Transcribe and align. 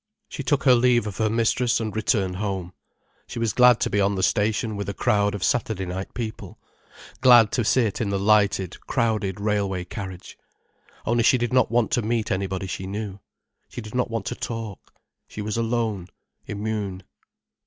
She 0.29 0.41
took 0.41 0.63
her 0.63 0.73
leave 0.73 1.05
of 1.05 1.17
her 1.17 1.29
mistress 1.29 1.79
and 1.79 1.95
returned 1.95 2.37
home. 2.37 2.73
She 3.27 3.37
was 3.37 3.53
glad 3.53 3.79
to 3.81 3.89
be 3.91 4.01
on 4.01 4.15
the 4.15 4.23
station 4.23 4.75
with 4.75 4.89
a 4.89 4.95
crowd 4.95 5.35
of 5.35 5.43
Saturday 5.43 5.85
night 5.85 6.15
people, 6.15 6.57
glad 7.21 7.51
to 7.51 7.63
sit 7.63 8.01
in 8.01 8.09
the 8.09 8.17
lighted, 8.17 8.81
crowded 8.87 9.39
railway 9.39 9.85
carriage. 9.85 10.39
Only 11.05 11.21
she 11.21 11.37
did 11.37 11.53
not 11.53 11.69
want 11.69 11.91
to 11.91 12.01
meet 12.01 12.31
anybody 12.31 12.65
she 12.65 12.87
knew. 12.87 13.19
She 13.69 13.79
did 13.79 13.93
not 13.93 14.09
want 14.09 14.25
to 14.25 14.33
talk. 14.35 14.91
She 15.27 15.43
was 15.43 15.55
alone, 15.55 16.07
immune. 16.47 17.03